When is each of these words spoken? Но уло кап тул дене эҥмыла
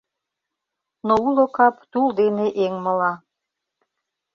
Но 1.07 1.13
уло 1.27 1.45
кап 1.55 1.75
тул 1.91 2.07
дене 2.19 2.45
эҥмыла 2.63 3.13